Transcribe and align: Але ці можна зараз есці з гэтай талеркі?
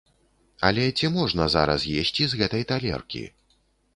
Але 0.67 0.85
ці 1.01 1.09
можна 1.17 1.45
зараз 1.55 1.85
есці 1.99 2.23
з 2.31 2.39
гэтай 2.39 2.63
талеркі? 2.71 3.21